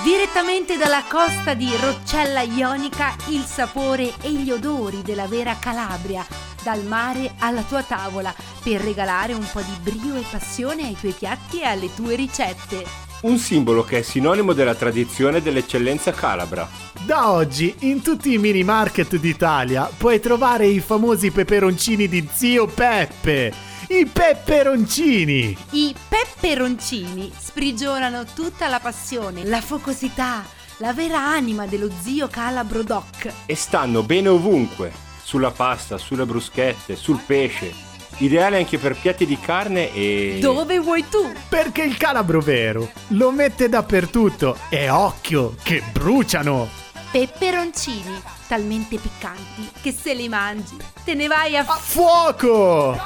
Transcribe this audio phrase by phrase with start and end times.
[0.00, 6.26] Direttamente dalla costa di Roccella Ionica, il sapore e gli odori della vera Calabria,
[6.64, 8.34] dal mare alla tua tavola,
[8.64, 12.84] per regalare un po' di brio e passione ai tuoi piatti e alle tue ricette.
[13.20, 16.68] Un simbolo che è sinonimo della tradizione e dell'eccellenza calabra.
[17.04, 22.66] Da oggi, in tutti i mini market d'Italia, puoi trovare i famosi peperoncini di zio
[22.66, 23.71] Peppe.
[23.94, 25.54] I peperoncini!
[25.72, 30.46] I peperoncini sprigionano tutta la passione, la focosità,
[30.78, 33.30] la vera anima dello zio calabro doc.
[33.44, 34.90] E stanno bene ovunque,
[35.22, 37.70] sulla pasta, sulle bruschette, sul pesce.
[38.16, 40.38] Ideale anche per piatti di carne e...
[40.40, 41.30] Dove vuoi tu?
[41.50, 46.66] Perché il calabro vero lo mette dappertutto e occhio che bruciano!
[47.10, 51.60] Peperoncini, talmente piccanti che se li mangi te ne vai a...
[51.60, 52.98] A fuoco!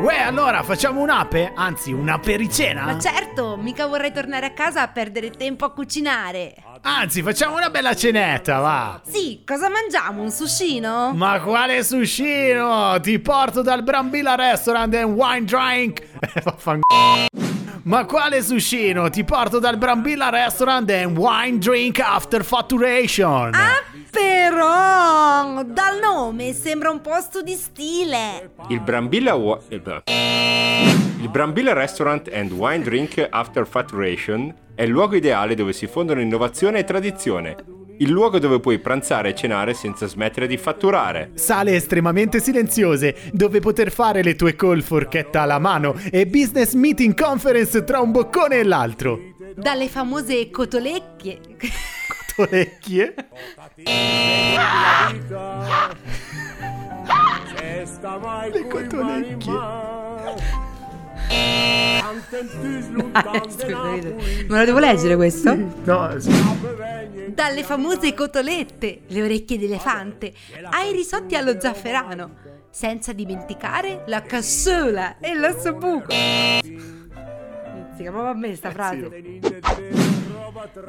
[0.00, 1.52] Uè, allora facciamo un'ape?
[1.54, 2.84] Anzi, una pericena?
[2.84, 6.54] Ma certo, mica vorrei tornare a casa a perdere tempo a cucinare.
[6.80, 9.02] Anzi, facciamo una bella cenetta, va!
[9.06, 10.22] Sì, cosa mangiamo?
[10.22, 11.12] Un sushino?
[11.12, 12.98] Ma quale sushino?
[12.98, 16.02] Ti porto dal Brambilla Restaurant and Wine Drink!
[17.82, 19.10] Ma quale sushino?
[19.10, 23.54] Ti porto dal Brambilla Restaurant and Wine Drink After Facturation!
[23.54, 23.82] Ah,
[24.50, 25.62] però!
[25.62, 28.50] Dal nome sembra un posto di stile!
[28.68, 29.34] Il Brambilla...
[29.34, 35.86] Wa- il Brambilla Restaurant and Wine Drink After Facturation è il luogo ideale dove si
[35.86, 37.56] fondono innovazione e tradizione.
[37.98, 41.32] Il luogo dove puoi pranzare e cenare senza smettere di fatturare.
[41.34, 47.14] Sale estremamente silenziose, dove poter fare le tue call forchetta alla mano e business meeting
[47.14, 49.20] conference tra un boccone e l'altro.
[49.54, 51.38] Dalle famose cotolecchie.
[52.40, 53.14] Cotolecchie?
[58.52, 59.52] Le cotolecchie.
[64.48, 65.54] Me lo devo leggere questo?
[65.84, 66.30] No, sì.
[67.34, 70.32] Dalle famose cotolette, le orecchie d'elefante,
[70.70, 72.36] ai risotti allo zafferano,
[72.70, 76.06] senza dimenticare la cassola e l'ossobuco.
[78.00, 79.40] Mizzica proprio a me sta frase.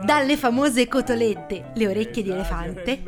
[0.03, 3.01] Dalle famose cotolette, le orecchie di elefante,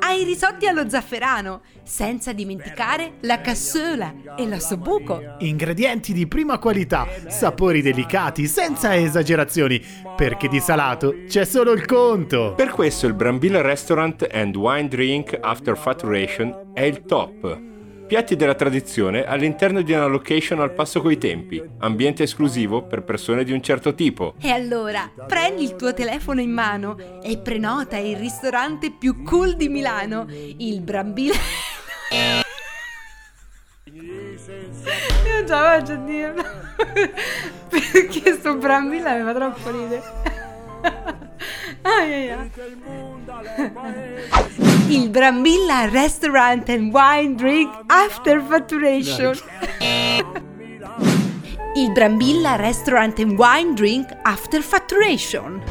[0.00, 5.36] ai risotti allo zafferano, senza dimenticare la cassola e l'ossobuco.
[5.38, 9.80] Ingredienti di prima qualità, sapori delicati, senza esagerazioni,
[10.16, 12.54] perché di salato c'è solo il conto.
[12.54, 17.68] Per questo il Brambilla Restaurant and Wine Drink After Facturation è il top.
[18.10, 23.44] Piatti della tradizione all'interno di una location al passo coi tempi, ambiente esclusivo per persone
[23.44, 24.34] di un certo tipo.
[24.40, 29.68] E allora, prendi il tuo telefono in mano e prenota il ristorante più cool di
[29.68, 31.34] Milano, il Brambilla.
[33.84, 36.42] Io la faccio a dirlo.
[37.70, 41.28] Perché sto Brambilla mi fa troppo ridere.
[44.90, 49.32] Il Brambilla Restaurant and Wine Drink After Facturation.
[51.76, 55.62] Il Brambilla Restaurant and Wine Drink After Facturation.